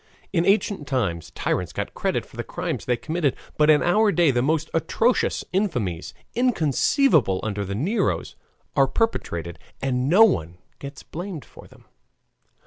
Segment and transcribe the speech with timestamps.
[0.33, 4.31] In ancient times tyrants got credit for the crimes they committed, but in our day
[4.31, 8.35] the most atrocious infamies, inconceivable under the Neros,
[8.75, 11.85] are perpetrated and no one gets blamed for them.